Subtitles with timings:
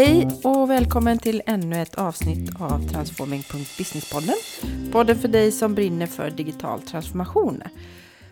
[0.00, 4.34] Hej och välkommen till ännu ett avsnitt av Transforming.businesspodden.
[4.92, 7.62] Podden för dig som brinner för digital transformation.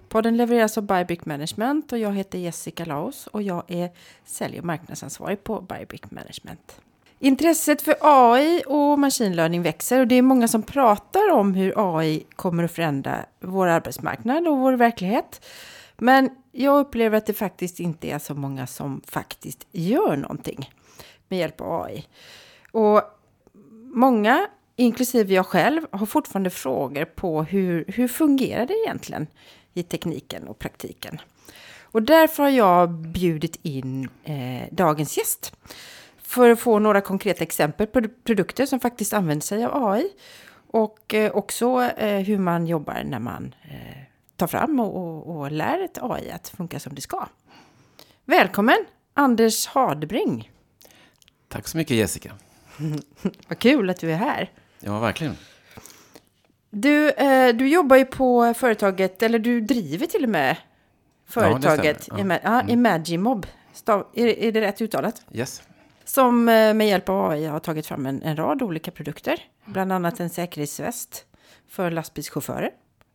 [0.08, 3.90] Podden levereras av Bybrick Management och jag heter Jessica Laos och jag är
[4.24, 6.80] sälj och marknadsansvarig på Bybrick Management.
[7.18, 11.96] Intresset för AI och machine learning växer och det är många som pratar om hur
[11.96, 15.44] AI kommer att förändra vår arbetsmarknad och vår verklighet.
[15.96, 20.70] Men jag upplever att det faktiskt inte är så många som faktiskt gör någonting
[21.28, 22.06] med hjälp av AI.
[22.72, 23.02] Och
[23.94, 29.26] många, inklusive jag själv, har fortfarande frågor på hur, hur fungerar det egentligen
[29.74, 31.20] i tekniken och praktiken.
[31.82, 35.52] Och därför har jag bjudit in eh, dagens gäst
[36.18, 40.10] för att få några konkreta exempel på produkter som faktiskt använder sig av AI
[40.70, 44.02] och eh, också eh, hur man jobbar när man eh,
[44.36, 47.26] tar fram och, och, och lär ett AI att funka som det ska.
[48.24, 50.50] Välkommen Anders Hardbring.
[51.48, 52.32] Tack så mycket Jessica.
[53.48, 54.50] Vad kul att du är här.
[54.80, 55.36] Ja, verkligen.
[56.70, 60.56] Du, eh, du jobbar ju på företaget, eller du driver till och med
[61.26, 62.38] företaget ja, ja.
[62.42, 62.68] ja, mm.
[62.68, 63.46] Imagimob.
[63.72, 65.22] Stav, är, är det rätt uttalat?
[65.32, 65.62] Yes.
[66.04, 69.40] Som eh, med hjälp av AI har tagit fram en, en rad olika produkter.
[69.64, 71.24] Bland annat en säkerhetsväst
[71.68, 72.70] för lastbilschaufförer.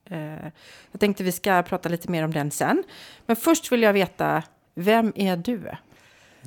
[0.10, 0.46] Eh,
[0.92, 2.84] jag tänkte vi ska prata lite mer om den sen.
[3.26, 4.44] Men först vill jag veta,
[4.76, 5.72] vem är du?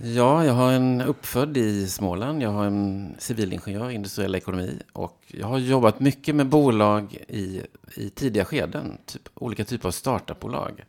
[0.03, 2.43] Ja, jag har en uppfödd i Småland.
[2.43, 4.83] Jag har en civilingenjör i industriell ekonomi.
[4.93, 7.63] Och jag har jobbat mycket med bolag i,
[7.97, 8.99] i tidiga skeden.
[9.07, 10.85] Typ, olika typer av startupbolag.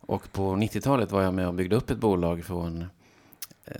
[0.00, 2.84] Och på 90-talet var jag med och byggde upp ett bolag från
[3.64, 3.74] eh,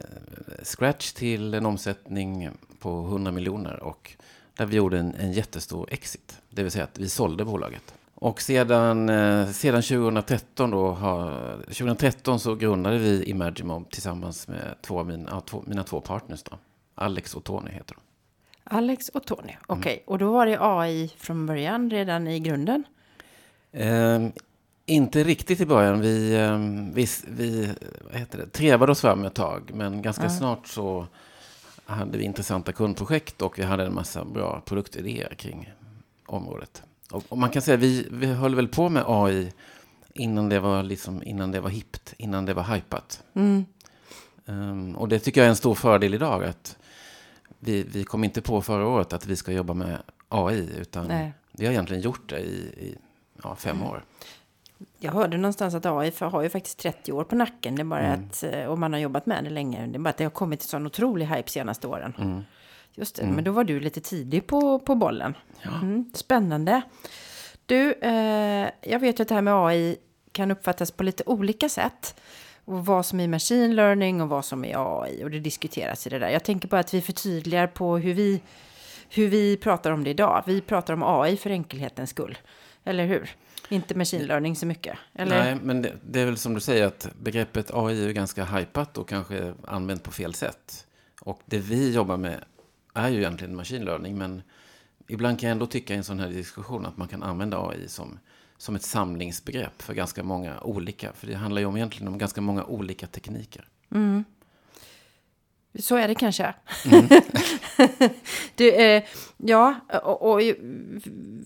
[0.63, 3.83] scratch till en omsättning på 100 miljoner.
[3.83, 4.13] Och
[4.57, 6.39] där vi gjorde en, en jättestor exit.
[6.51, 7.95] Det vill säga att vi sålde bolaget.
[8.21, 15.05] Och sedan, eh, sedan 2013, då har, 2013 så grundade vi Imagimob tillsammans med två
[15.05, 16.43] mina, två, mina två partners.
[16.43, 16.59] Då.
[16.95, 18.01] Alex och Tony heter de.
[18.77, 19.57] Alex och Tony, mm.
[19.67, 19.81] okej.
[19.81, 19.93] Okay.
[19.93, 20.05] Mm.
[20.07, 22.85] Och då var det AI från början, redan i grunden?
[23.73, 24.27] Eh,
[24.87, 26.01] inte riktigt i början.
[26.01, 26.59] Vi, eh,
[26.95, 27.75] vi, vi
[28.11, 30.37] vad heter det, trevade oss fram ett tag, men ganska mm.
[30.37, 31.07] snart så
[31.85, 35.73] hade vi intressanta kundprojekt och vi hade en massa bra produktidéer kring
[36.27, 36.83] området.
[37.11, 39.53] Och, man kan säga vi, vi höll väl på med AI
[40.15, 43.23] innan det var, liksom, innan det var hippt, innan det var hypat.
[43.35, 43.65] Mm.
[44.45, 46.45] Um, och det tycker jag är en stor fördel idag.
[46.45, 46.79] att
[47.59, 51.33] Vi, vi kom inte på förra året att vi ska jobba med AI, utan Nej.
[51.53, 52.97] vi har egentligen gjort det i, i
[53.43, 53.89] ja, fem mm.
[53.89, 54.05] år.
[54.99, 57.77] Jag hörde någonstans att AI har ju faktiskt 30 år på nacken.
[57.77, 58.27] Det bara mm.
[58.29, 59.87] att, eh, och man har jobbat med det länge.
[59.87, 62.15] Det är bara att det har kommit en sån otrolig hype senaste åren.
[62.19, 62.43] Mm.
[62.95, 63.35] Just det, mm.
[63.35, 65.35] men då var du lite tidig på, på bollen.
[65.63, 65.75] Ja.
[65.75, 66.83] Mm, spännande.
[67.67, 69.97] Du, eh, jag vet ju att det här med AI
[70.33, 72.21] kan uppfattas på lite olika sätt.
[72.65, 75.25] Och vad som är machine learning och vad som är AI.
[75.25, 76.29] Och det diskuteras i det där.
[76.29, 78.41] Jag tänker bara att vi förtydligar på hur vi,
[79.09, 80.43] hur vi pratar om det idag.
[80.47, 82.39] Vi pratar om AI för enkelhetens skull.
[82.85, 83.31] Eller hur?
[83.69, 84.99] Inte machine learning så mycket.
[85.15, 85.45] Eller?
[85.45, 88.99] Nej, men det, det, är väl som du säger att begreppet AI är ganska hypat
[88.99, 90.87] och kanske använt på fel sätt.
[91.21, 92.45] Och det vi jobbar med
[92.95, 94.43] är ju egentligen machine learning, men
[95.09, 97.89] ibland kan jag ändå tycka i en sån här diskussion att man kan använda AI
[97.89, 98.19] som,
[98.57, 101.13] som ett samlingsbegrepp för ganska många olika.
[101.13, 103.69] För det handlar ju om, egentligen om ganska många olika tekniker.
[103.91, 104.25] Mm.
[105.79, 106.55] Så är det kanske.
[106.85, 107.09] Mm.
[108.55, 109.03] du, eh,
[109.37, 110.41] ja, och, och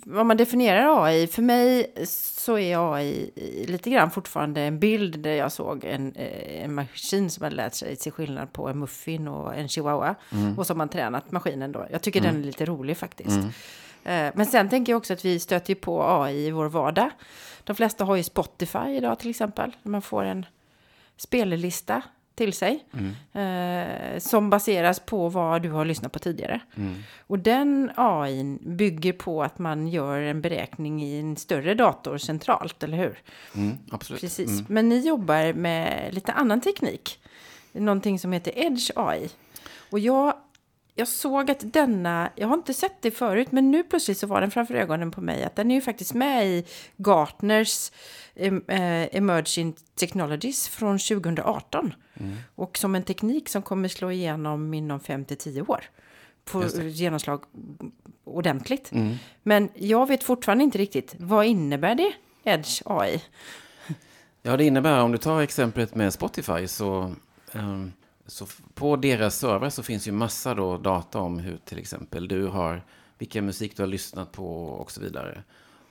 [0.05, 3.31] vad man definierar AI, för mig så är AI
[3.67, 7.75] lite grann fortfarande en bild där jag såg en, eh, en maskin som hade lärt
[7.75, 10.15] sig se skillnad på en muffin och en chihuahua.
[10.33, 10.59] Mm.
[10.59, 11.87] Och som man tränat maskinen då.
[11.91, 12.33] Jag tycker mm.
[12.33, 13.39] den är lite rolig faktiskt.
[13.39, 13.49] Mm.
[14.05, 17.11] Eh, men sen tänker jag också att vi stöter på AI i vår vardag.
[17.65, 19.77] De flesta har ju Spotify idag till exempel.
[19.83, 20.47] Man får en
[21.17, 22.03] spellista
[22.35, 22.85] till sig.
[22.93, 24.15] Mm.
[24.15, 26.61] Eh, som baseras på vad du har lyssnat på tidigare.
[26.77, 26.95] Mm.
[27.27, 32.83] Och den AI bygger på att man gör en beräkning i en större dator centralt,
[32.83, 33.19] eller hur?
[33.55, 34.21] Mm, absolut.
[34.21, 34.51] Precis.
[34.51, 34.65] Mm.
[34.69, 37.19] Men ni jobbar med lite annan teknik.
[37.73, 39.29] Någonting som heter Edge AI.
[39.91, 40.35] Och jag
[40.95, 44.41] jag såg att denna, jag har inte sett det förut, men nu plötsligt så var
[44.41, 46.65] den framför ögonen på mig att den är ju faktiskt med i
[46.97, 47.93] Gartners
[48.35, 48.55] eh,
[49.17, 51.95] Emerging Technologies från 2018.
[52.15, 52.37] Mm.
[52.55, 55.85] Och som en teknik som kommer slå igenom inom 5 till 10 år.
[56.47, 57.45] Få genomslag
[58.25, 58.93] ordentligt.
[58.93, 59.17] Mm.
[59.43, 62.13] Men jag vet fortfarande inte riktigt, vad innebär det,
[62.45, 63.23] Edge AI?
[64.43, 67.15] Ja, det innebär, om du tar exemplet med Spotify så
[67.53, 67.93] um
[68.27, 72.47] så på deras server så finns ju massa då data om hur till exempel du
[72.47, 72.83] har,
[73.19, 75.43] vilken musik du har lyssnat på och så vidare.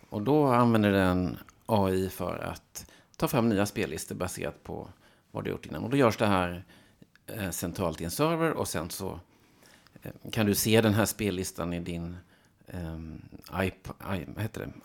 [0.09, 4.87] Och då använder den AI för att ta fram nya spellistor baserat på
[5.31, 5.83] vad du gjort innan.
[5.83, 6.63] Och då görs det här
[7.27, 9.19] eh, centralt i en server och sen så
[10.31, 12.17] kan du se den här spellistan i din
[12.73, 13.21] um,
[13.61, 14.25] iP I,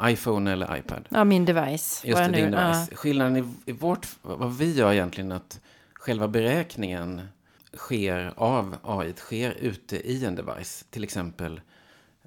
[0.02, 1.08] iPhone eller iPad?
[1.08, 2.04] Ja, min device.
[2.04, 2.36] Just det, nu?
[2.36, 2.88] din device.
[2.90, 2.96] Ja.
[2.96, 5.60] Skillnaden i, i vårt, vad vi gör egentligen att
[5.92, 7.22] själva beräkningen
[7.72, 10.84] sker av AI sker ute i en device.
[10.90, 11.60] Till exempel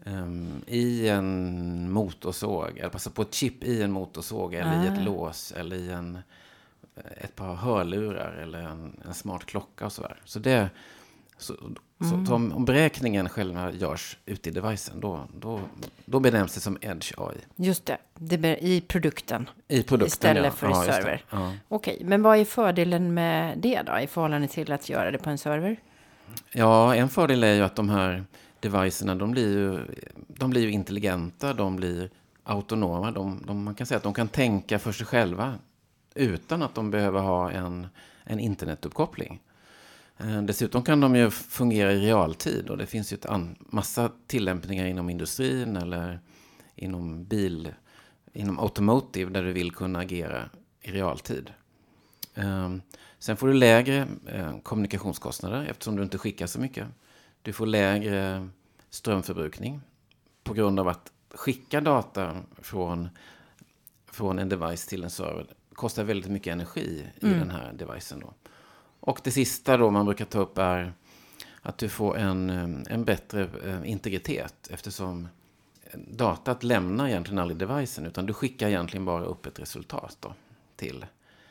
[0.05, 4.83] um, i en motorsåg, eller alltså på ett chip i en motorsåg, eller ah.
[4.83, 5.03] i ett ah.
[5.03, 6.19] lås, eller i en,
[6.95, 10.21] ett par hörlurar, eller en, en smart klocka och så där.
[10.25, 10.69] Så det
[11.41, 11.55] så,
[12.01, 12.25] mm.
[12.25, 15.59] så om, om beräkningen själva görs ute i devicen, då, då,
[16.05, 17.37] då benämns det som Edge AI.
[17.55, 19.49] Just det, det i produkten.
[19.67, 20.51] I produkten, Istället ja.
[20.51, 21.25] för i ja, server.
[21.29, 21.53] Ja.
[21.67, 25.29] Okej, men vad är fördelen med det då, i förhållande till att göra det på
[25.29, 25.77] en server?
[26.51, 28.23] Ja, en fördel är ju att de här
[28.59, 29.79] devicerna, de blir ju,
[30.27, 32.09] de blir ju intelligenta, de blir
[32.43, 33.11] autonoma.
[33.11, 35.53] De, de, man kan säga att de kan tänka för sig själva
[36.15, 37.87] utan att de behöver ha en,
[38.23, 39.41] en internetuppkoppling.
[40.23, 44.85] Eh, dessutom kan de ju fungera i realtid och det finns ju en massa tillämpningar
[44.85, 46.19] inom industrin eller
[46.75, 47.73] inom bil,
[48.33, 50.49] inom automotive där du vill kunna agera
[50.81, 51.51] i realtid.
[52.35, 52.81] Ehm,
[53.19, 56.87] sen får du lägre eh, kommunikationskostnader eftersom du inte skickar så mycket.
[57.41, 58.49] Du får lägre
[58.89, 59.81] strömförbrukning
[60.43, 63.09] på grund av att skicka data från,
[64.11, 67.39] från en device till en server kostar väldigt mycket energi i mm.
[67.39, 68.19] den här devicen.
[68.19, 68.33] Då.
[69.01, 70.93] Och det sista då man brukar ta upp är
[71.61, 75.27] att du får en, eh, en bättre eh, integritet eftersom
[75.93, 80.33] datat lämnar egentligen aldrig devicen utan du skickar egentligen bara upp ett resultat då,
[80.75, 81.05] till.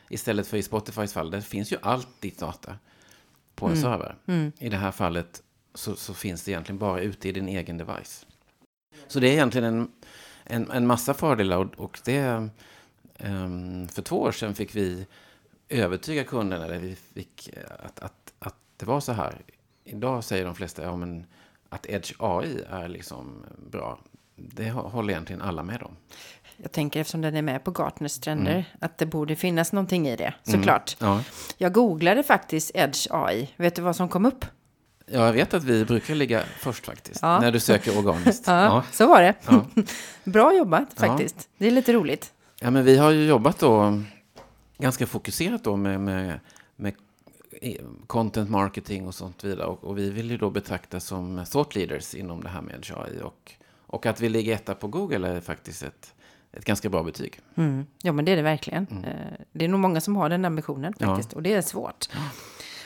[0.09, 2.75] Istället för i Spotifys fall, där finns ju allt ditt data
[3.55, 3.83] på en mm.
[3.83, 4.15] server.
[4.25, 4.51] Mm.
[4.59, 5.43] I det här fallet
[5.73, 8.25] så, så, finns det egentligen bara ute i din egen device.
[9.07, 9.91] Så det är egentligen en,
[10.43, 12.49] en, en massa fördelar och, och det...
[13.23, 15.07] Um, för två år sedan fick vi
[15.71, 19.35] övertyga kunderna, eller vi fick eh, att, att, att det var så här.
[19.83, 21.25] Idag säger de flesta ja, men
[21.69, 23.99] att Edge AI är liksom bra.
[24.35, 25.95] Det håller egentligen alla med om.
[26.57, 28.63] Jag tänker eftersom den är med på Gartners trender mm.
[28.79, 31.01] att det borde finnas någonting i det, såklart.
[31.01, 31.13] Mm.
[31.13, 31.23] Ja.
[31.57, 33.49] Jag googlade faktiskt Edge AI.
[33.57, 34.45] Vet du vad som kom upp?
[35.05, 37.39] Ja, jag vet att vi brukar ligga först faktiskt, ja.
[37.39, 38.43] när du söker organiskt.
[38.47, 39.35] ja, ja, så var det.
[40.31, 41.49] Bra jobbat faktiskt.
[41.57, 42.33] Det är lite roligt.
[42.59, 44.01] Ja, men vi har ju jobbat då
[44.81, 46.39] ganska fokuserat då med, med,
[46.75, 46.93] med
[48.07, 49.67] content marketing och sånt vidare.
[49.67, 53.21] Och, och, vi vill ju då betraktas som thought leaders inom det här med AI.
[53.21, 53.51] Och,
[53.87, 56.13] och att vi ligger etta på Google är faktiskt ett,
[56.51, 57.39] ett ganska bra betyg.
[57.55, 57.85] Mm.
[58.01, 58.87] Ja, men det är det verkligen.
[58.91, 59.03] Mm.
[59.03, 59.11] Eh,
[59.51, 61.31] det är nog många som har den ambitionen faktiskt.
[61.31, 61.35] Ja.
[61.35, 62.07] Och det är svårt.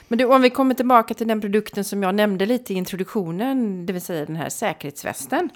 [0.07, 3.86] Men du, om vi kommer tillbaka till den produkten som jag nämnde lite i introduktionen,
[3.86, 5.50] det vill säga den här säkerhetsvästen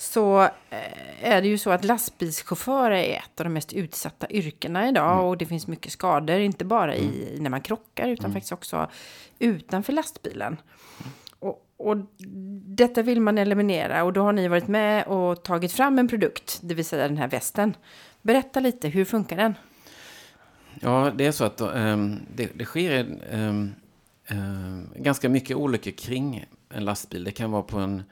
[0.00, 4.88] så eh, är det ju så att lastbilschaufförer är ett av de mest utsatta yrkena
[4.88, 5.24] idag mm.
[5.24, 7.42] och det finns mycket skador, inte bara i, mm.
[7.42, 8.34] när man krockar utan mm.
[8.34, 8.90] faktiskt också
[9.38, 10.56] utanför lastbilen.
[11.38, 11.96] Och, och,
[12.64, 16.58] detta vill man eliminera och då har ni varit med och tagit fram en produkt,
[16.62, 17.76] det vill säga den här västen.
[18.22, 19.54] Berätta lite, hur funkar den?
[20.80, 23.74] Ja, det är så att um, det, det, sker um,
[24.30, 27.24] um, ganska mycket olyckor kring en lastbil.
[27.24, 28.02] Det kan vara på en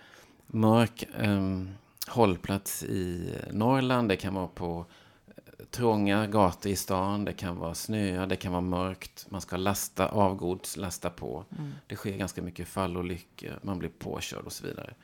[0.49, 1.71] mörk um,
[2.09, 4.09] hållplats i Norrland.
[4.09, 4.87] Det kan vara på
[5.27, 7.25] eh, trånga gator i stan.
[7.25, 9.27] Det kan vara snöa, det kan vara mörkt.
[9.29, 11.45] Man ska lasta avgods, lasta på.
[11.59, 11.73] Mm.
[11.87, 13.59] Det sker ganska mycket fallolyckor.
[13.63, 14.95] Man blir påkörd och så vidare.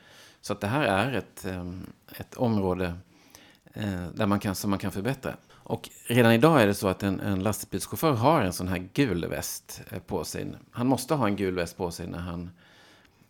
[0.41, 1.85] Så att det här är ett, um,
[2.19, 2.93] ett område
[3.77, 5.35] uh, där man kan, som man kan förbättra.
[5.67, 9.25] Och redan idag är det så att en, en lastbilschaufför har en sån här gul
[9.25, 10.53] väst eh, på sig.
[10.71, 12.49] Han måste ha en gul väst på sig när han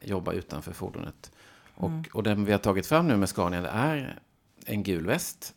[0.01, 1.31] jobbar utanför fordonet.
[1.75, 2.03] Och, mm.
[2.13, 4.20] och den vi har tagit fram nu med Scania det är
[4.65, 5.53] en gul väst.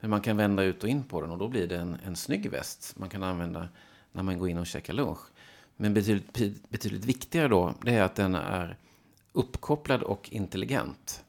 [0.00, 2.16] Men man kan vända ut och in på den och då blir det en, en
[2.16, 3.68] snygg väst man kan använda
[4.12, 5.18] när man går in och käkar lunch.
[5.76, 8.76] Men betydligt, betydligt viktigare då, det är att den är
[9.32, 11.24] uppkopplad och intelligent.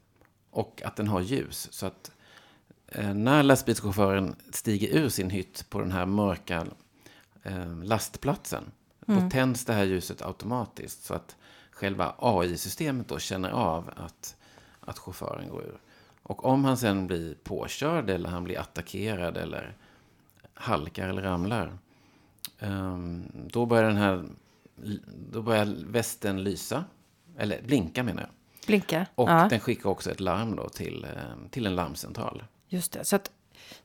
[0.50, 1.68] Och att den har ljus.
[1.72, 2.10] Så att
[2.86, 6.66] eh, när lastbilschauffören stiger ur sin hytt på den här mörka
[7.42, 8.64] eh, lastplatsen,
[9.06, 9.24] mm.
[9.24, 11.04] då tänds det här ljuset automatiskt.
[11.04, 11.36] Så att
[11.72, 14.36] själva AI-systemet då känner av att,
[14.80, 15.78] att chauffören går ur.
[16.22, 19.76] Och om han sen blir påkörd eller han blir attackerad eller
[20.54, 21.78] halkar eller ramlar.
[22.60, 24.24] Um, då börjar den här
[25.32, 26.84] då börjar västen lysa.
[27.38, 28.30] Eller blinka menar jag.
[28.66, 29.06] Blinka.
[29.14, 29.46] Och ja.
[29.50, 32.42] den skickar också ett larm då till, ehm, till en larmcentral.
[32.68, 33.04] Just det.
[33.04, 33.30] Så att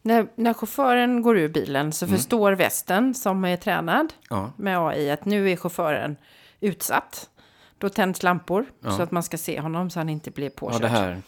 [0.02, 2.18] när, när chauffören går ur bilen så mm.
[2.18, 4.52] förstår västen som är tränad ja.
[4.58, 6.16] med AI att nu är chauffören
[6.60, 7.30] utsatt.
[7.78, 8.92] Då tänds lampor ja.
[8.92, 10.82] så att man ska se honom så han inte blir påkörd.
[10.82, 11.22] Ja, det här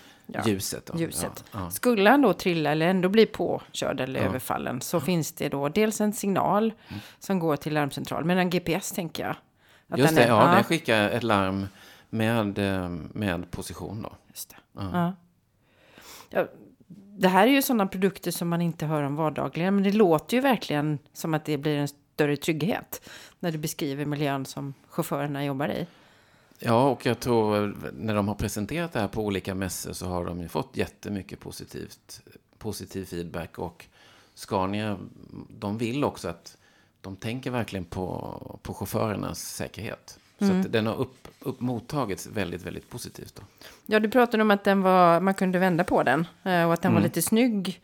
[0.46, 0.86] ljuset.
[0.86, 1.00] Då.
[1.00, 1.44] ljuset.
[1.52, 5.70] Ja, Skulle han då trilla eller ändå bli påkörd eller överfallen så finns det då
[5.70, 7.00] dels en signal mm.
[7.20, 9.36] som går till larmcentral, men en GPS tänker jag.
[10.00, 11.68] Just det, är, ja, den skickar ett larm
[12.10, 14.12] med, eh, med position då.
[14.28, 14.56] Just det.
[14.74, 15.14] Ja.
[16.30, 16.48] Ja,
[17.18, 20.38] det här är ju sådana produkter som man inte hör om vardagligen, men det låter
[20.38, 25.46] ju verkligen som att det blir en större trygghet när du beskriver miljön som chaufförerna
[25.46, 25.88] jobbar i.
[26.60, 30.26] Ja, och jag tror när de har presenterat det här på olika mässor så har
[30.26, 32.22] de ju fått jättemycket positivt,
[32.58, 33.60] positiv feedback.
[33.60, 33.86] Och
[34.34, 34.98] Scania,
[35.60, 36.58] de vill också att
[37.02, 40.20] de tänker verkligen på, på chaufförernas säkerhet.
[40.40, 40.62] Så Mm.
[40.62, 43.36] att den har upp, upp mottagits väldigt, väldigt positivt.
[43.36, 43.42] Då.
[43.86, 46.82] Ja, du pratade om att den var, man kunde vända på den eh, och att
[46.82, 47.04] den var Mm.
[47.10, 47.82] lite snygg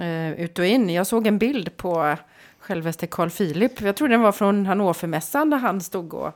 [0.00, 0.90] eh, ut och in.
[0.90, 2.16] Jag såg en bild på
[2.58, 3.80] självaste Carl Philip.
[3.80, 6.32] Jag tror den var från Hannovermässan där han stod och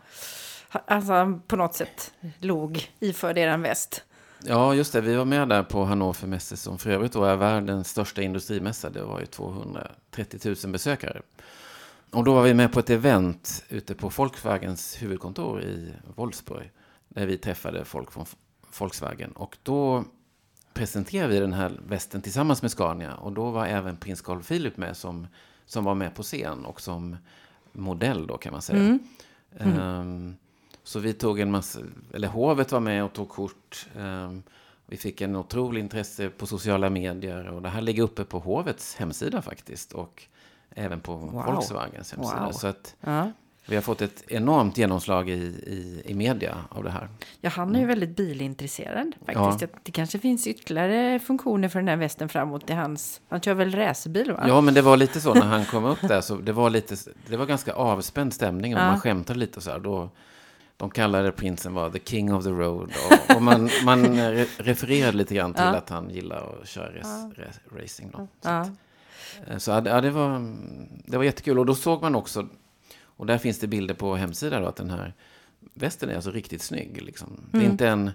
[0.70, 4.04] alltså, på något sätt log iförd eran väst.
[4.44, 5.00] Ja, just det.
[5.00, 8.90] Vi var med där på Hannover Messe som för övrigt då är världens största industrimässa.
[8.90, 11.22] Det var ju 230 000 besökare.
[12.10, 16.70] Och då var vi med på ett event ute på Volkswagens huvudkontor i Wolfsburg.
[17.08, 18.26] Där vi träffade folk från
[18.78, 19.32] Volkswagen.
[19.32, 20.04] Och då
[20.74, 23.14] presenterade vi den här västen tillsammans med Scania.
[23.14, 25.26] Och då var även prins Carl Philip med som,
[25.66, 27.16] som var med på scen och som
[27.72, 28.98] modell då kan man säga.
[29.58, 30.36] Ehm,
[30.88, 31.78] så vi tog en massa,
[32.14, 33.86] eller hovet var med och tog kort.
[33.98, 34.42] Ehm,
[34.86, 38.96] vi fick en otrolig intresse på sociala medier och det här ligger uppe på hovets
[38.96, 39.92] hemsida faktiskt.
[39.92, 40.22] Och
[40.74, 42.44] även på Volkswagens hemsida.
[42.44, 42.52] Wow.
[42.52, 43.32] Så att Ja.
[43.66, 47.08] vi har fått ett enormt genomslag i, i, i media av det här.
[47.40, 49.50] Ja, han är ju väldigt bilintresserad Ja.
[49.50, 49.72] faktiskt.
[49.82, 53.20] Det kanske finns ytterligare funktioner för den här västen framåt i hans...
[53.28, 54.44] Han kör väl racerbil va?
[54.48, 56.20] Ja, men det var lite så när han kom upp där.
[56.20, 58.86] Så det, var lite, det var ganska avspänd stämning och Ja.
[58.86, 59.78] man skämtade lite och så här.
[59.78, 60.10] Då,
[60.78, 62.92] de kallade prinsen var the king of the road.
[63.28, 65.76] Och, och man, man re, refererade lite grann till Ja.
[65.76, 67.06] att han gillar att köra res,
[67.36, 68.10] res, racing.
[68.12, 68.18] Då.
[68.18, 68.60] Så, Ja.
[68.60, 68.70] att,
[69.50, 70.56] eh, så ja, det- var,
[71.06, 71.58] det var jättekul.
[71.58, 72.48] Och då såg man också,
[73.02, 75.14] och där finns det bilder på hemsidan, att den här
[75.74, 77.02] västen är alltså riktigt snygg.
[77.02, 77.40] Liksom.
[77.50, 77.72] Det är Mm.
[77.72, 78.10] inte en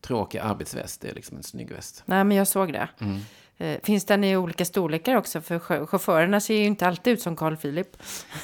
[0.00, 2.02] tråkig arbetsväst, det är liksom en snygg väst.
[2.06, 2.88] Nej, men jag såg det.
[2.98, 3.18] Mm.
[3.58, 5.40] Eh, Finns den i olika storlekar också?
[5.40, 7.88] För chau- chaufförerna ser ju inte alltid ut som Carl Philip.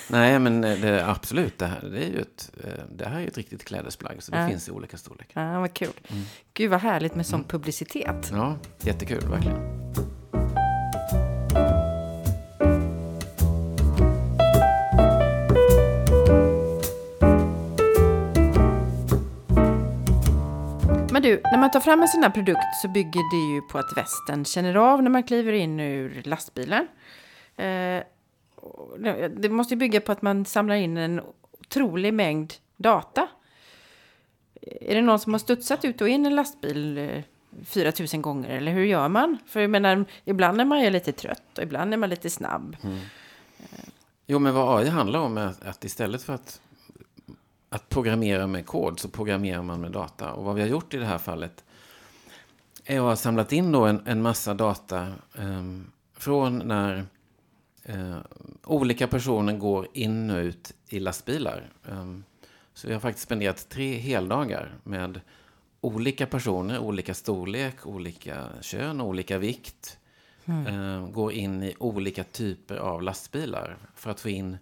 [0.08, 1.58] Nej, men eh, det, absolut.
[1.58, 4.22] Det här, det, är ju ett, eh, det här är ett riktigt klädesplagg.
[4.22, 4.48] Så det Ja.
[4.48, 5.52] finns i olika storlekar.
[5.54, 5.88] Ja, vad kul.
[6.08, 6.22] Mm.
[6.54, 8.30] Gud vad härligt med sån publicitet.
[8.32, 9.79] Ja, jättekul verkligen.
[21.20, 23.78] Men du, när man tar fram en sån här produkt så bygger det ju på
[23.78, 26.88] att västen känner av när man kliver in ur lastbilen.
[27.56, 28.02] Eh,
[29.30, 31.20] det måste ju bygga på att man samlar in en
[31.60, 33.28] otrolig mängd data.
[34.62, 37.22] Är det någon som har studsat ut och in i en lastbil eh,
[37.64, 39.38] 4000 gånger eller hur gör man?
[39.46, 42.76] För jag menar, ibland är man ju lite trött och ibland är man lite snabb.
[42.82, 42.98] Mm.
[44.26, 46.60] Jo, men vad AI handlar om är att istället för att,
[47.70, 50.32] att programmera med kod så programmerar man med data.
[50.32, 51.64] Och vad vi har gjort i det här fallet
[52.84, 57.04] är att ha samlat in då en, en massa data ehm, från när
[57.84, 58.18] eh,
[58.64, 61.72] olika personer går in och ut i lastbilar.
[61.88, 62.24] Ehm,
[62.74, 65.20] så vi har faktiskt spenderat tre heldagar med
[65.80, 69.98] olika personer, olika storlek, olika kön, olika vikt.
[70.44, 74.58] Eh, går in i olika typer av lastbilar för att få in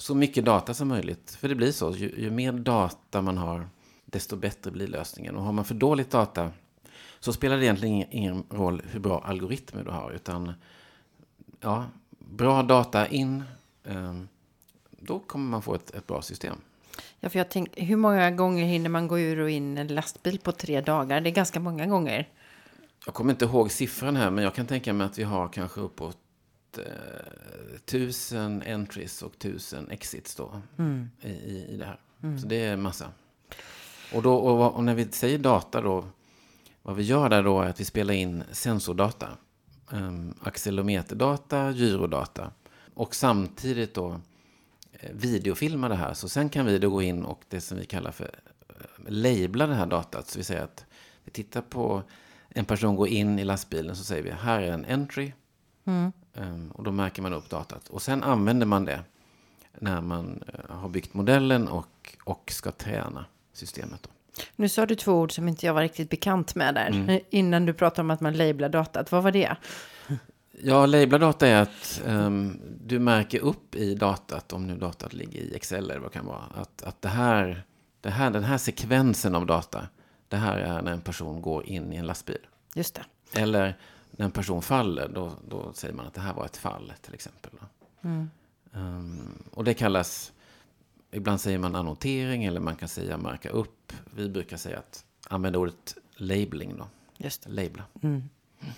[0.00, 1.30] så mycket data som möjligt.
[1.40, 3.68] För det blir så, ju, ju mer data man har,
[4.04, 5.36] desto bättre blir lösningen.
[5.36, 6.50] Och har man för dåligt data
[7.20, 10.10] så spelar det egentligen ingen, roll hur bra algoritmer du har.
[10.10, 10.52] Utan
[11.60, 11.84] ja,
[12.18, 13.44] bra data in,
[13.84, 14.14] eh,
[14.90, 16.56] då kommer man få ett, ett bra system.
[17.20, 20.38] Ja, för jag tänk, hur många gånger hinner man gå ur och in en lastbil
[20.38, 21.20] på tre dagar?
[21.20, 22.28] Det är ganska många gånger.
[23.06, 25.80] Jag kommer inte ihåg siffran här, men jag kan tänka mig att vi har kanske
[25.80, 26.18] uppåt
[27.84, 30.62] tusen entries och tusen exits då
[31.22, 31.98] i, i, i det här.
[32.40, 33.12] Så det är massa.
[34.14, 36.04] Och, då, och, och när vi säger data då,
[36.82, 39.28] vad vi gör där då är att vi spelar in sensordata.
[39.90, 42.50] Um, accelerometerdata, gyrodata.
[42.94, 44.20] Och samtidigt då
[44.92, 46.14] eh, videofilma det här.
[46.14, 48.30] Så sen kan vi då gå in och det som vi kallar för
[48.68, 48.74] eh,
[49.06, 50.28] labla det här datat.
[50.28, 50.84] Så vi säger att
[51.24, 52.02] vi tittar på
[52.48, 55.32] en person går in i lastbilen så säger vi här är en entry.
[55.84, 56.12] Ehm,
[56.72, 57.88] och då märker man upp datat.
[57.88, 59.00] Och sen använder man det
[59.78, 64.02] när man eh, har byggt modellen och, och ska träna systemet.
[64.02, 64.10] Då.
[64.56, 67.20] Nu sa du två ord som inte jag var riktigt bekant med där.
[67.30, 69.12] Innan du pratade om att man lablar datat.
[69.12, 69.56] Vad var det?
[70.62, 75.40] Ja, labla data är att ehm, du märker upp i datat, om nu datat ligger
[75.40, 77.62] i Excel eller vad det kan vara, att, att det här,
[78.00, 79.88] det här, den här sekvensen av data,
[80.28, 82.46] det här är när en person går in i en lastbil.
[82.74, 83.40] Just det.
[83.40, 83.76] Eller
[84.20, 87.14] när en person faller, då, då säger man att det här var ett fall till
[87.14, 87.50] exempel.
[88.74, 90.32] Ehm, och det kallas
[91.10, 93.92] ibland säger man annotering eller man kan säga marka upp.
[94.16, 96.88] Vi brukar säga att använda ordet labeling då.
[97.16, 97.50] Just det.
[97.50, 97.82] Labla.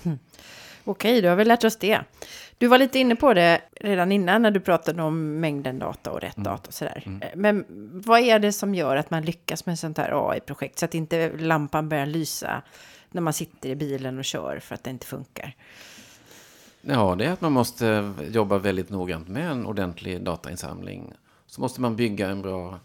[0.84, 2.00] Okej, då har vi lärt oss det.
[2.58, 6.20] Du var lite inne på det redan innan när du pratade om mängden data och
[6.20, 7.18] rätt data och sådär.
[7.22, 7.64] Eh, Men
[8.06, 11.36] vad är det som gör att man lyckas med sånt här AI-projekt så att inte
[11.38, 12.62] lampan börjar lysa
[13.12, 15.56] när man sitter i bilen och kör för att det inte funkar?
[16.80, 21.12] Ja, det är att man måste jobba väldigt noggrant med en ordentlig datainsamling.
[21.46, 22.80] Så måste man bygga en bra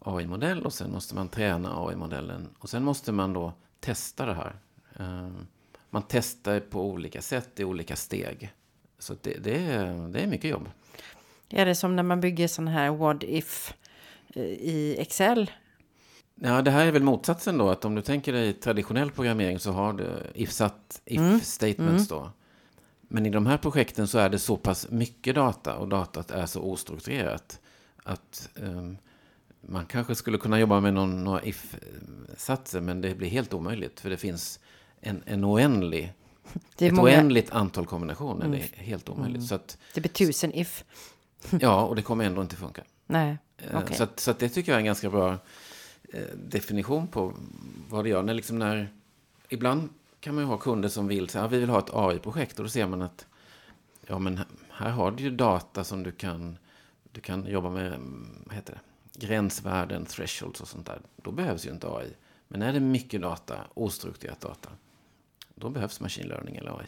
[0.00, 2.48] AI-modell och sen måste man träna AI-modellen.
[2.58, 4.54] Och sen måste man då testa det här.
[4.98, 5.28] Eh,
[5.90, 8.52] Man testar på olika sätt i olika steg.
[8.98, 10.68] Så det, det, är, det är mycket jobb.
[11.48, 13.74] Är det som när man bygger sån här what if
[14.34, 15.50] eh, i Excel?
[16.40, 17.70] Ja, det här är väl motsatsen då.
[17.70, 22.30] Att om du tänker dig traditionell programmering så har du if-statements då.
[23.00, 26.46] Men i de här projekten så är det så pass mycket data och datat är
[26.46, 27.60] så ostrukturerat
[28.02, 28.96] att ehm,
[29.60, 34.10] man kanske skulle kunna jobba med någon, några if-satser men det blir helt omöjligt för
[34.10, 34.60] det finns
[35.00, 36.12] en, en oändlig,
[36.76, 38.48] Det är ett många- oändligt antal kombinationer.
[38.48, 39.46] Det är helt omöjligt.
[39.46, 40.84] Så att, Det blir tusen if.
[41.60, 42.82] ja, och det kommer ändå inte funka.
[43.06, 43.38] Nej,
[43.70, 43.96] Eh, okej.
[43.96, 45.38] Så, att, så att det tycker jag är en ganska bra
[46.34, 47.34] definition på
[47.88, 48.22] vad det gör.
[48.22, 48.88] När liksom när,
[49.48, 49.88] ibland
[50.20, 52.64] kan man ju ha kunder som vill säga, ja, vi vill ha ett AI-projekt och
[52.64, 53.26] då ser man att
[54.06, 56.58] ja, men här har du ju data som du kan,
[57.12, 61.00] du kan jobba med, mm, vad heter det, gränsvärden, thresholds och sånt där.
[61.16, 62.12] Då behövs ju inte AI.
[62.48, 64.70] Men är det mycket data, ostrukturerat data,
[65.54, 66.86] då behövs machine learning eller AI.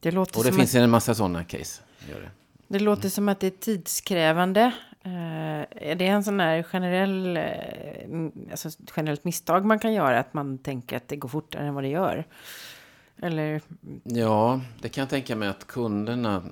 [0.00, 1.82] Det låter, Och det finns att, en massa sådana case.
[2.08, 2.30] Gör det.
[2.68, 4.72] det låter som att det är tidskrävande.
[5.08, 7.42] Eh, är det en sån här generell, eh,
[8.50, 10.18] alltså ett generellt misstag man kan göra?
[10.18, 12.24] Att man tänker att det går fortare än vad det gör?
[13.22, 13.60] Eller,
[14.04, 16.42] Ja, det kan jag tänka mig att kunderna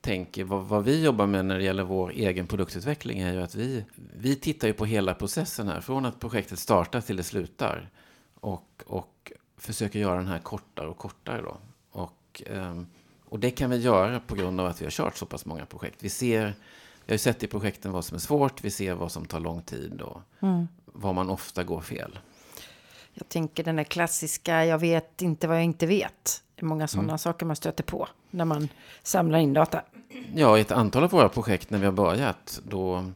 [0.00, 0.44] tänker.
[0.44, 3.84] Vad, vad vi jobbar med när det gäller vår egen produktutveckling är ju att vi,
[4.16, 5.80] vi tittar ju på hela processen här.
[5.80, 7.90] Från att projektet startar till det slutar.
[8.34, 11.56] Och, och försöker göra den här kortare och kortare då.
[11.90, 12.86] Och, ehm,
[13.24, 15.66] och det kan vi göra på grund av att vi har kört så pass många
[15.66, 15.96] projekt.
[16.02, 16.54] Vi ser,
[17.06, 18.64] vi har ju sett i projekten vad som är svårt.
[18.64, 20.20] Vi ser vad som tar lång tid och
[20.84, 22.18] vad man ofta går fel.
[23.14, 26.42] jag tänker den där klassiska, jag vet inte vad jag inte vet.
[26.54, 28.68] Det är många sådana saker man stöter på när man
[29.02, 29.82] samlar in data.
[30.34, 33.10] Ja, i ett antal av våra projekt när vi har börjat, då,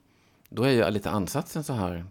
[0.48, 2.05] då är ju lite ansatsen så här,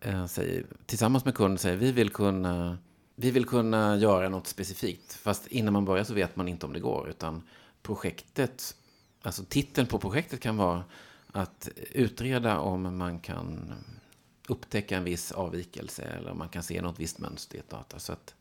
[0.00, 2.78] eh, säger, tillsammans med kunden säger vi vill kunna
[3.20, 6.72] vi vill kunna göra något specifikt, fast innan man börjar så vet man inte om
[6.72, 7.42] det går, utan
[7.82, 8.74] projektet,
[9.22, 10.84] alltså titeln på projektet kan vara
[11.32, 13.72] att utreda om man kan
[14.48, 17.98] upptäcka en viss avvikelse eller om man kan se något visst mönster i ett data.
[17.98, 18.34] Så att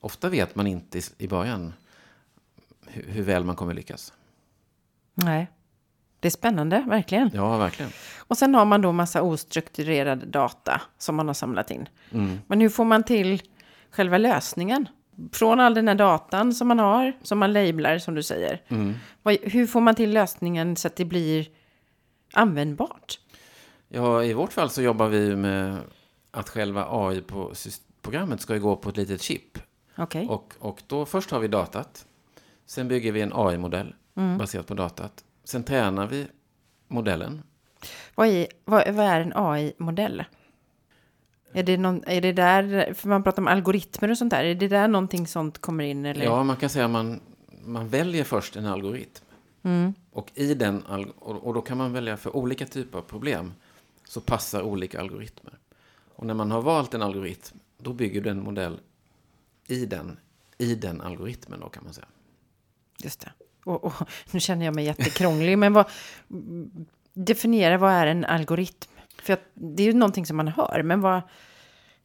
[0.00, 1.72] ofta vet man inte i- början
[2.86, 4.12] hur, hur väl man kommer lyckas.
[5.14, 5.46] Nej,
[6.20, 7.30] det är spännande, verkligen.
[7.34, 7.92] Ja, verkligen.
[8.18, 11.88] Och sen har man då massa ostrukturerad data som man har samlat in.
[12.46, 13.42] Men hur får man till
[13.90, 14.88] själva lösningen?
[15.32, 18.62] Från all den här datan som man har, som man lablar som du säger.
[19.22, 21.46] Vad, hur får man till lösningen så att det blir
[22.32, 23.20] användbart?
[23.88, 25.78] Ja, i vårt fall så jobbar vi med
[26.30, 29.58] att själva AI-programmet ska ju gå på ett litet chip.
[29.98, 30.26] Okej.
[30.26, 32.06] Och, och då först har vi datat.
[32.66, 33.94] Sen bygger vi en AI-modell
[34.38, 35.24] baserat på datat.
[35.44, 36.26] Sen tränar vi
[36.88, 37.42] modellen.
[38.14, 40.24] Vad, är, vad, vad är en AI-modell?
[41.52, 44.54] Är det, någon, är det där, för man pratar om algoritmer och sånt där, är
[44.54, 46.06] det där någonting sånt kommer in?
[46.06, 46.24] Eller?
[46.24, 47.20] Ja, man kan säga att man,
[47.64, 49.24] man väljer först en algoritm.
[50.10, 50.82] Och, i den,
[51.18, 53.52] och, då kan man välja för olika typer av problem
[54.04, 55.58] så passar olika algoritmer.
[56.14, 58.80] Och när man har valt en algoritm, då bygger du en modell
[59.66, 60.18] i den,
[60.58, 62.06] i den algoritmen då kan man säga.
[63.02, 63.32] Just det.
[63.64, 63.92] Och, och,
[64.30, 65.86] nu känner jag mig jättekrånglig, men vad,
[67.12, 68.90] definiera vad är en algoritm?
[69.22, 71.22] För att, det är ju någonting som man hör, men vad,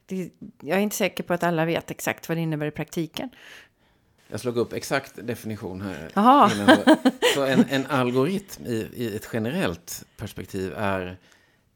[0.06, 3.30] det, jag är inte säker på att alla vet exakt vad det innebär i praktiken.
[4.28, 6.10] Jag slog upp exakt definition här.
[7.34, 11.18] Så en, en algoritm i, i ett generellt perspektiv är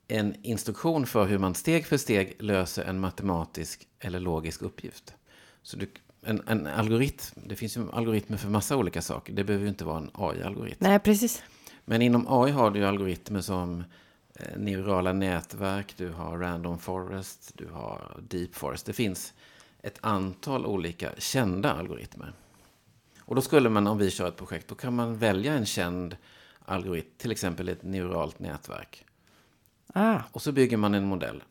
[0.09, 5.15] en instruktion för hur man steg för steg löser en matematisk eller logisk uppgift.
[5.63, 5.91] Så du,
[6.23, 9.33] en, en algoritm, det finns ju algoritmer för massa olika saker.
[9.33, 10.77] Det behöver ju inte vara en AI-algoritm.
[10.79, 11.43] Nej, precis.
[11.85, 13.85] Men inom AI har du ju algoritmer som
[14.35, 18.87] eh, neurala nätverk, du har random forest, du har deep forest.
[18.87, 19.33] Det finns
[19.83, 22.33] ett antal olika kända algoritmer.
[23.21, 26.17] Och då skulle man, om vi kör ett projekt, då kan man välja en känd
[26.65, 29.05] algoritm, till exempel ett neuralt nätverk.
[29.95, 31.43] Ah, Och så bygger man en modell.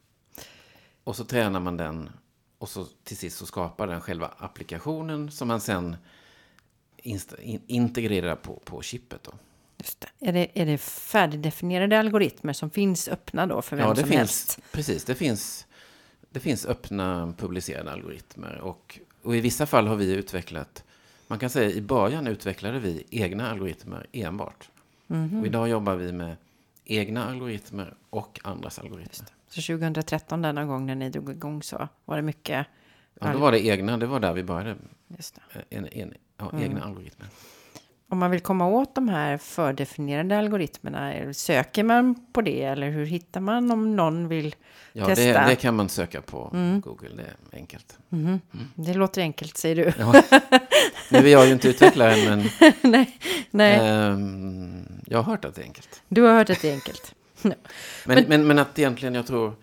[1.03, 2.09] Och så tränar man den.
[2.57, 5.95] Och så till sist så skapar den själva applikationen som man sen
[7.67, 9.23] integrerar på, på chippet.
[9.23, 9.31] Då.
[9.77, 10.27] Just det.
[10.29, 14.09] Är, det, är det färdigdefinierade algoritmer som finns öppna då för vem Ja, det som
[14.09, 14.59] finns, helst?
[14.71, 15.03] precis.
[15.05, 15.67] Det finns,
[16.29, 18.57] det finns öppna publicerade algoritmer.
[18.61, 20.83] Och, och i vissa fall har vi utvecklat,
[21.27, 24.69] man kan säga i början utvecklade vi egna algoritmer enbart.
[25.07, 25.39] Mhm.
[25.39, 26.35] Och idag jobbar vi med
[26.85, 29.29] egna algoritmer och andras algoritmer.
[29.47, 32.67] Så 2013 denna gång när ni drog igång så var det mycket...
[33.19, 34.75] Ja, då var det egna, det var där vi började.
[35.17, 35.63] Just det.
[35.69, 36.63] En, en, ja, Mm.
[36.63, 37.27] Egna algoritmer.
[38.09, 43.05] Om man vill komma åt de här fördefinierade algoritmerna, söker man på det eller hur
[43.05, 44.55] hittar man om någon vill
[44.93, 45.45] Ja, det, testa?
[45.47, 46.81] det kan man söka på Mm.
[46.81, 47.97] Google, det är enkelt.
[48.09, 48.39] Mhm.
[48.75, 49.93] Det låter enkelt säger du.
[49.99, 50.23] Ja.
[51.11, 53.17] Nu är jag ju inte utvecklaren, men nej,
[53.51, 53.79] nej.
[53.89, 56.01] ehm, jag har hört att det är enkelt.
[56.07, 57.15] du har hört att det är enkelt.
[58.05, 59.53] Men, men, men, att egentligen, jag tror,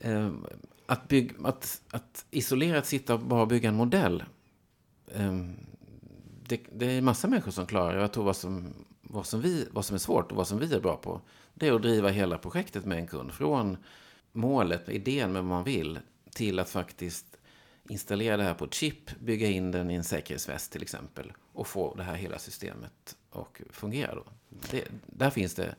[0.00, 0.46] ehm,
[0.86, 4.24] att, bygg, att, att isolerat sitta och bara bygga en modell,
[5.16, 5.56] ehm,
[6.48, 8.00] det, det är massa människor som klarar.
[8.00, 10.74] Jag tror vad som, vad, som vi, vad som är svårt och vad som vi
[10.74, 11.20] är bra på,
[11.54, 13.32] det är att driva hela projektet med en kund.
[13.32, 13.76] Från
[14.32, 15.98] målet, idén med vad man vill,
[16.30, 17.26] till att faktiskt
[17.88, 21.66] installera det här på ett chip, bygga in den i en säkerhetsväst till exempel och
[21.66, 24.14] få det här hela systemet att fungera.
[24.14, 24.24] Då.
[24.70, 25.74] Det, där finns det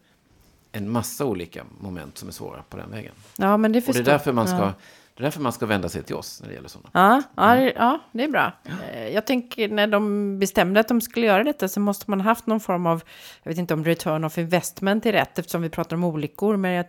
[0.71, 3.13] en massa olika moment som är svåra på den vägen.
[3.37, 4.73] Ja, men det Och det förstår är därför man ska, Ja.
[5.15, 6.89] Det är därför man ska vända sig till oss när det gäller sådana.
[6.93, 8.51] Ja, ja, det- ja, det är bra.
[8.93, 12.25] Eh, Jag tänker när de bestämde att de skulle göra detta så måste man ha
[12.31, 13.03] haft någon form av,
[13.43, 16.71] jag vet inte om return of investment är rätt eftersom vi pratar om olyckor, men
[16.71, 16.85] jag,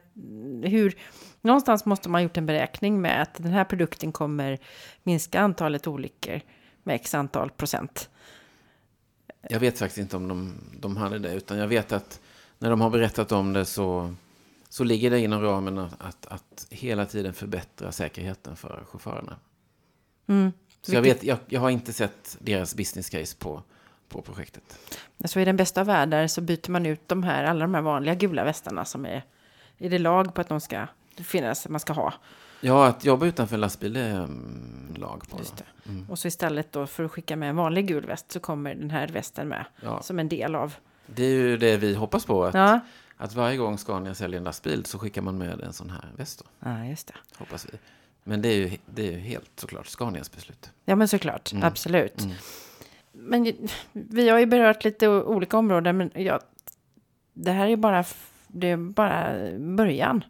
[0.71, 0.95] hur,
[1.41, 4.59] någonstans måste man ha gjort en beräkning med att den här produkten kommer
[5.03, 6.41] minska antalet olyckor
[6.83, 8.11] med x antal procent.
[9.51, 12.21] Jag vet faktiskt inte om de, de hade det, utan jag vet att
[12.59, 14.15] när de har berättat om det så,
[14.69, 19.37] så ligger det inom ramen att, att, att hela tiden förbättra säkerheten för chaufförerna.
[20.27, 20.53] Mm.
[20.83, 23.63] Så jag, vet, jag, jag har inte sett deras business case på,
[24.09, 24.79] på projektet.
[25.25, 27.83] Så i den bästa av världar så byter man ut de här, alla de här
[27.83, 29.25] vanliga gula västarna som är,
[29.79, 32.15] är det lag på att de ska finnas, man ska ha.
[32.61, 35.39] Ja, att jobba utanför lastbil är mm, lag på.
[35.39, 35.65] Just det.
[36.09, 38.91] Och så istället då för att skicka med en vanlig gul väst så kommer den
[38.91, 40.75] här västen med Ja, som en del av.
[41.07, 42.45] det är ju det vi hoppas på.
[42.45, 42.81] Att, Ja,
[43.17, 46.39] att varje gång Scania säljer en lastbil så skickar man med en sån här väst.
[46.45, 47.15] Då, ja just det.
[47.39, 47.79] hoppas vi.
[48.25, 50.71] Men det är ju, det är ju helt såklart Scanias beslut.
[50.85, 51.53] Ja, men såklart.
[51.53, 51.65] Mm.
[51.65, 52.21] Absolut.
[52.23, 52.37] Mm.
[53.13, 53.53] Men
[53.93, 56.41] vi har ju berört lite olika områden, men ja,
[57.33, 58.05] det här är bara,
[58.47, 60.25] det är bara början.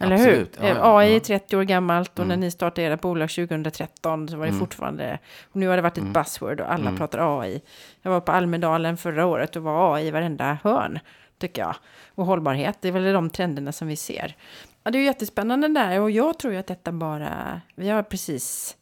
[0.00, 0.60] Eller Absolut.
[0.60, 0.66] hur?
[0.68, 1.20] Ja, ja, AI är ja.
[1.20, 2.40] 30 år gammalt och när Mm.
[2.40, 4.60] ni startade era bolag 2013 så var det Mm.
[4.60, 5.18] fortfarande,
[5.50, 6.12] och nu har det varit ett Mm.
[6.12, 6.96] buzzword och alla Mm.
[6.96, 7.62] pratar AI.
[8.02, 10.98] Jag var på Almedalen förra året och var AI i varenda hörn,
[11.38, 11.76] tycker jag.
[12.14, 14.36] Och hållbarhet, det är väl de trenderna som vi ser.
[14.82, 18.02] Ja, det är ju jättespännande där och jag tror ju att detta bara, vi har
[18.02, 18.76] precis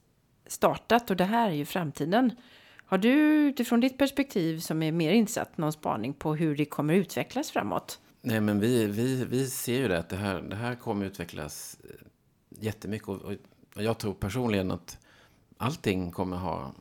[0.46, 2.32] startat och det här är ju framtiden.
[2.86, 3.12] Har du
[3.48, 8.00] utifrån ditt perspektiv som är mer insatt någon spaning på hur det kommer utvecklas framåt?
[8.22, 11.78] Nej, men vi, vi, vi ser ju det att det här, det här kommer utvecklas
[11.84, 11.90] eh,
[12.64, 13.08] jättemycket.
[13.08, 13.32] Och,
[13.76, 14.98] och jag tror personligen att
[15.56, 16.72] allting kommer ha...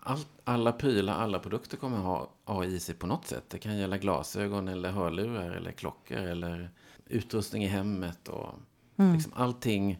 [0.00, 3.44] All, alla prylar, alla produkter kommer ha AI i sig på något sätt.
[3.48, 6.70] Det kan gälla glasögon eller hörlurar eller klockor eller
[7.06, 8.28] utrustning i hemmet.
[8.28, 8.54] Och
[9.12, 9.98] liksom allting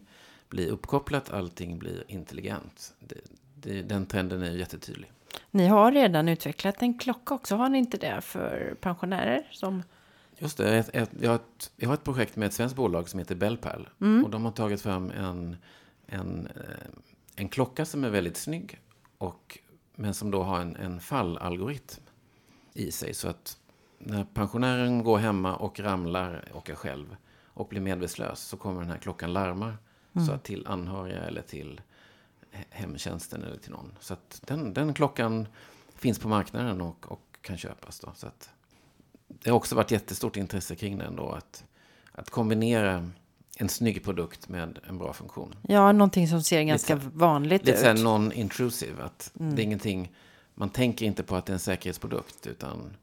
[0.49, 2.93] blir uppkopplat, allting blir intelligent.
[2.99, 3.15] Det,
[3.55, 5.11] det, den trenden är ju jättetydlig.
[5.51, 9.47] Ni har redan utvecklat en klocka också, har ni inte det för pensionärer?
[9.51, 9.83] Som...
[10.37, 13.09] Just det, ett, ett, jag, har ett, jag har ett projekt med ett svenskt bolag
[13.09, 13.89] som heter Bellpal.
[14.23, 15.55] Och de har tagit fram en,
[16.05, 16.87] en, eh,
[17.35, 18.79] en klocka som är väldigt snygg.
[19.17, 19.59] Och,
[20.01, 22.03] men som då har en, en fallalgoritm
[22.73, 23.13] i sig.
[23.13, 23.57] Så att
[23.97, 28.89] när pensionären går hemma och ramlar och är själv och blir medvetslös så kommer den
[28.89, 29.77] här klockan larma.
[30.27, 31.81] Så att till anhöriga eller till
[32.51, 33.93] he- hemtjänsten eller till någon.
[33.99, 35.47] Så att den, den klockan
[35.95, 37.99] finns på marknaden och, och kan köpas.
[37.99, 38.49] Då, så att
[39.27, 41.29] det har också varit jättestort intresse kring den då.
[41.29, 41.65] Att,
[42.11, 43.09] att kombinera
[43.57, 45.55] en snygg produkt med en bra funktion.
[45.67, 47.79] Ja, någonting som ser ganska vanligt Lite ut.
[47.79, 49.01] såhär non-intrusive.
[49.05, 50.11] Att det är ingenting,
[50.55, 52.47] man tänker inte på att det är en säkerhetsprodukt.
[52.47, 52.93] Utan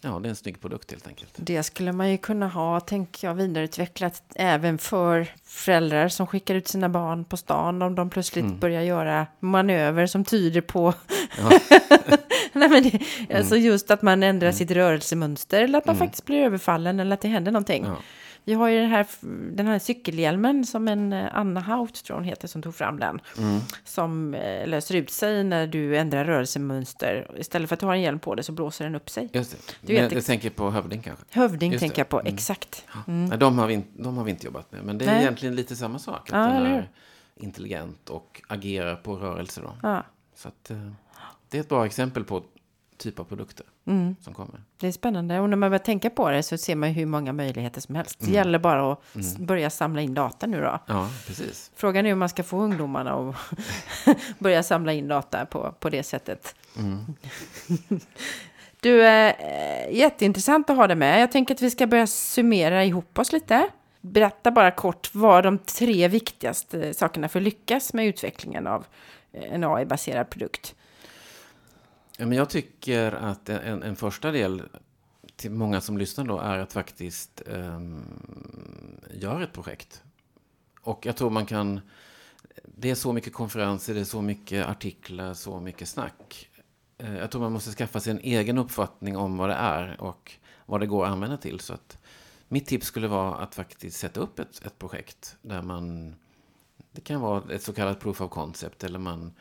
[0.00, 1.30] ja, det är en snygg produkt helt enkelt.
[1.36, 6.68] Det skulle man ju kunna ha, tänker jag, vidareutvecklat även för föräldrar som skickar ut
[6.68, 8.58] sina barn på stan om de plötsligt Mm.
[8.58, 10.94] börjar göra manöver som tyder på...
[12.52, 12.90] Nej, men det,
[13.28, 13.36] Mm.
[13.36, 17.20] Alltså just att man ändrar sitt rörelsemönster eller att man faktiskt blir överfallen eller att
[17.20, 17.84] det händer någonting.
[17.84, 17.96] Ja.
[18.46, 19.06] Vi har ju den här,
[19.56, 23.20] den här cykelhjälmen som en eh, Anna Haut, tror hon heter, som tog fram den.
[23.38, 23.60] Mm.
[23.84, 27.30] Som eh, löser ut sig när du ändrar rörelsemönster.
[27.36, 29.28] Istället för att har en hjälm på dig så blåser den upp sig.
[29.32, 29.86] Just det.
[29.86, 31.24] Du Men jag tänker på Hövding kanske.
[31.30, 32.00] Hövding Just tänker det.
[32.00, 32.34] jag på, Mm.
[32.34, 32.84] exakt.
[33.06, 34.84] Nej, de, har vi, inte- de har vi inte jobbat med.
[34.84, 35.22] Men det är Nej.
[35.22, 36.30] egentligen lite samma sak.
[36.32, 36.88] Att Ja, den är
[37.36, 39.62] intelligent och agerar på rörelser.
[39.62, 39.74] Då.
[39.82, 40.02] Ja.
[40.36, 40.90] Så att, eh,
[41.48, 42.42] det är ett bra exempel på
[42.98, 44.16] typ av produkter Mm.
[44.20, 44.60] som kommer.
[44.76, 47.32] Det är spännande och när man börjar tänka på det så ser man hur många
[47.32, 48.18] möjligheter som helst.
[48.20, 50.78] Det gäller bara att s- börja samla in data nu då.
[50.86, 51.70] Ja, precis.
[51.76, 53.36] Frågan är hur man ska få ungdomarna att
[54.38, 56.54] börja samla in data på, på det sättet.
[58.80, 59.34] Du, eh,
[59.90, 61.20] jätteintressant att ha det med.
[61.22, 63.68] Jag tänker att vi ska börja summera ihop oss lite.
[64.00, 68.86] Berätta bara kort vad de tre viktigaste sakerna för att lyckas med utvecklingen av
[69.32, 70.74] eh, en AI-baserad produkt.
[72.18, 74.62] Ja, men jag tycker att en, en första del
[75.36, 80.02] till många som lyssnar då är att faktiskt ehm, um, göra ett projekt.
[80.80, 81.80] Och jag tror man kan...
[82.64, 86.48] Det är så mycket konferenser, det är så mycket artiklar, så mycket snack.
[86.98, 90.32] Eh, jag tror man måste skaffa sig en egen uppfattning om vad det är och
[90.66, 91.60] vad det går att använda till.
[91.60, 91.98] Så att
[92.48, 96.14] mitt tips skulle vara att faktiskt sätta upp ett, ett projekt där man...
[96.92, 99.32] Det kan vara ett så kallat proof of concept eller man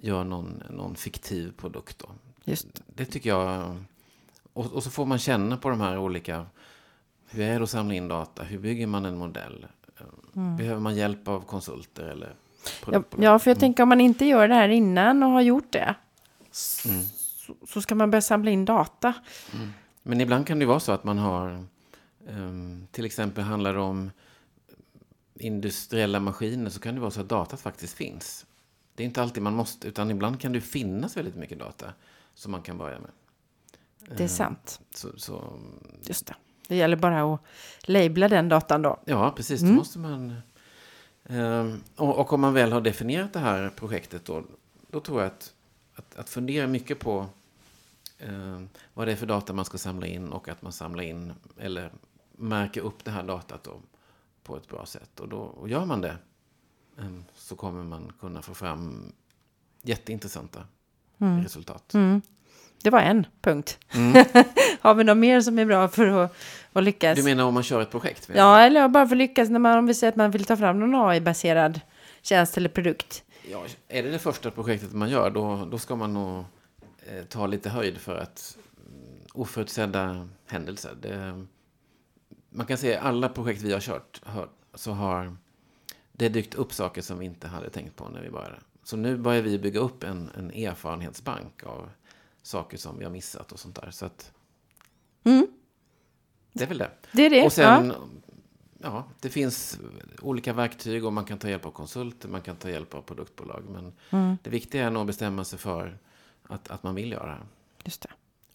[0.00, 1.98] gör någon, någon fiktiv produkt.
[1.98, 2.08] Då.
[2.44, 3.76] Just Det tycker jag...
[4.52, 6.46] Och, och så får man känna på de här olika...
[7.30, 8.42] Hur är det att samla in data?
[8.42, 9.66] Hur bygger man en modell?
[10.32, 12.34] Behöver man hjälp av konsulter eller
[12.86, 13.04] Mm.
[13.10, 15.72] Ja, ja, för jag tänker om man inte gör det här innan och har gjort
[15.72, 15.94] det.
[16.84, 17.04] Mm.
[17.46, 19.14] Så, så ska man börja samla in data.
[20.02, 21.64] Men ibland kan det vara så att man har...
[22.28, 24.10] ehm, till exempel handlar det om
[25.34, 28.46] industriella maskiner så kan det vara så att datat faktiskt finns.
[28.98, 31.92] Det är inte alltid man måste, utan ibland kan det finnas väldigt mycket data
[32.34, 33.10] som man kan börja med.
[34.16, 34.80] Det är sant.
[34.94, 35.58] Så, så,
[36.02, 36.34] Just det.
[36.68, 37.40] Det gäller bara att
[37.82, 38.98] labla den datan då.
[39.04, 39.60] ja, precis.
[39.60, 39.76] Då Mm.
[39.76, 40.34] måste man...
[41.24, 44.42] ehm, och, och om man väl har definierat det här projektet då,
[44.90, 45.54] då tror jag att,
[45.94, 47.26] att, att fundera mycket på
[48.18, 51.32] ehm, vad det är för data man ska samla in och att man samlar in
[51.58, 51.90] eller
[52.32, 53.80] märker upp det här datat då
[54.42, 55.20] på ett bra sätt.
[55.20, 56.16] Och, då, och gör man det
[57.34, 59.12] så kommer man kunna få fram
[59.82, 60.64] jätteintressanta
[61.18, 61.94] resultat.
[61.94, 62.22] Mm.
[62.82, 63.78] Det var en punkt.
[64.80, 66.36] har vi något mer som är bra för att,
[66.72, 67.16] att lyckas?
[67.18, 68.30] Du menar om man kör ett projekt?
[68.34, 70.56] Ja, eller bara för att lyckas när man, om vi säger att man vill ta
[70.56, 71.80] fram någon AI-baserad
[72.22, 73.24] tjänst eller produkt.
[73.50, 76.44] Ja, är det det första projektet man gör, då, då ska man nog
[77.06, 78.56] eh, ta lite höjd för att
[78.86, 80.96] mm, oförutsedda händelser.
[81.00, 81.44] Det,
[82.50, 85.36] man kan säga alla projekt vi har kört hör, så har
[86.18, 88.58] det dykt upp saker som vi inte hade tänkt på när vi började.
[88.82, 91.88] Så nu börjar vi bygga upp en, en erfarenhetsbank av
[92.42, 93.90] saker som vi har missat och sånt där.
[93.90, 94.32] Så att,
[95.24, 95.46] Mm.
[96.52, 96.90] det är väl det.
[97.12, 97.44] Det är det.
[97.44, 98.08] Och sen, ja.
[98.82, 99.04] ja.
[99.20, 99.78] det finns
[100.22, 103.64] olika verktyg och man kan ta hjälp av konsulter, man kan ta hjälp av produktbolag.
[103.68, 104.36] Men Mm.
[104.42, 105.98] det viktiga är nog att bestämma sig för
[106.42, 107.46] att, att man vill göra det.
[107.84, 108.08] Just det.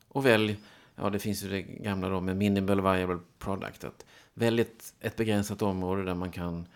[0.08, 0.58] Och välj,
[0.95, 3.84] ja det finns ju det gamla då med minimal viable product.
[3.84, 6.67] Att välj ett, ett begränsat område där man kan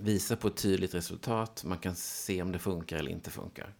[0.00, 1.64] visa på ett tydligt resultat.
[1.64, 3.74] Man kan se om det funkar eller inte funkar.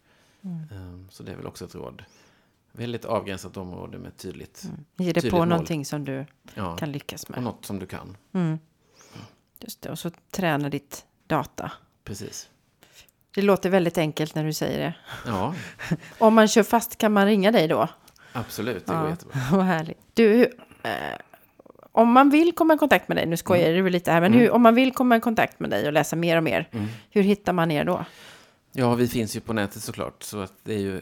[0.71, 2.03] Ehm, Så det är väl också ett råd.
[2.71, 4.63] Välj ett avgränsat område med tydligt,
[4.97, 5.47] Ge dig på mål.
[5.47, 7.43] någonting som du ja, kan lyckas och med.
[7.43, 8.17] något som du kan.
[8.33, 8.59] Mm.
[9.59, 9.89] Just det.
[9.89, 11.71] Och så träna ditt data.
[12.03, 12.49] Precis.
[13.35, 14.93] Det låter väldigt enkelt när du säger det.
[15.25, 15.55] Ja,
[16.17, 17.87] Om man kör fast kan man ringa dig då?
[18.33, 18.85] absolut.
[18.85, 19.09] Det går Ja.
[19.09, 19.39] jättebra.
[19.51, 19.97] Vad härligt.
[20.13, 20.43] Du,
[20.83, 20.91] eh,
[21.91, 24.51] om man vill komma i kontakt med dig, nu skojar du lite här, men hur,
[24.51, 26.69] om man vill komma i kontakt med dig och läsa mer och mer,
[27.09, 28.05] hur hittar man er då?
[28.71, 30.23] Ja, vi finns ju på nätet såklart.
[30.23, 31.01] Så att det är ju